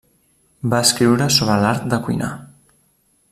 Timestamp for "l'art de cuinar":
1.65-2.31